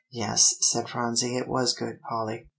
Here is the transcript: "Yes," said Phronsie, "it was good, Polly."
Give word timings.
"Yes," 0.09 0.55
said 0.61 0.89
Phronsie, 0.89 1.37
"it 1.37 1.47
was 1.47 1.75
good, 1.75 2.01
Polly." 2.01 2.49